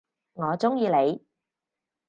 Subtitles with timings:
[0.33, 1.23] 我中意你！